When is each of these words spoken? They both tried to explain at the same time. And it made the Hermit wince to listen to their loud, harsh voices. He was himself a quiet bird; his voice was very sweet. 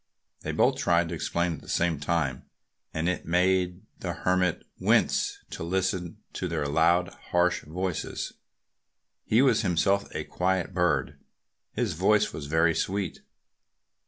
They 0.39 0.51
both 0.51 0.77
tried 0.77 1.09
to 1.09 1.13
explain 1.13 1.53
at 1.53 1.61
the 1.61 1.69
same 1.69 1.99
time. 1.99 2.45
And 2.91 3.07
it 3.07 3.23
made 3.27 3.83
the 3.99 4.13
Hermit 4.13 4.63
wince 4.79 5.37
to 5.51 5.61
listen 5.61 6.17
to 6.33 6.47
their 6.47 6.65
loud, 6.67 7.09
harsh 7.29 7.61
voices. 7.63 8.33
He 9.25 9.43
was 9.43 9.61
himself 9.61 10.05
a 10.15 10.23
quiet 10.23 10.73
bird; 10.73 11.19
his 11.73 11.93
voice 11.93 12.33
was 12.33 12.47
very 12.47 12.73
sweet. 12.73 13.19